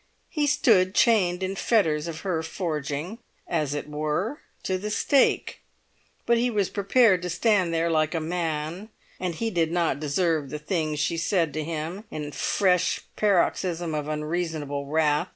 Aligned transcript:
He 0.31 0.47
stood 0.47 0.95
chained 0.95 1.43
in 1.43 1.55
fetters 1.55 2.07
of 2.07 2.21
her 2.21 2.41
forging, 2.41 3.19
as 3.47 3.75
it 3.75 3.87
were 3.87 4.39
to 4.63 4.79
the 4.79 4.89
stake, 4.89 5.61
but 6.25 6.39
he 6.39 6.49
was 6.49 6.71
prepared 6.71 7.21
to 7.21 7.29
stand 7.29 7.71
there 7.71 7.87
like 7.87 8.15
a 8.15 8.19
man, 8.19 8.89
and 9.19 9.35
he 9.35 9.51
did 9.51 9.71
not 9.71 9.99
deserve 9.99 10.49
the 10.49 10.57
things 10.57 10.99
she 10.99 11.17
said 11.17 11.53
to 11.53 11.63
him 11.63 12.05
in 12.09 12.23
a 12.29 12.31
fresh 12.31 13.01
paroxysm 13.15 13.93
of 13.93 14.07
unreasonable 14.07 14.87
wrath. 14.87 15.29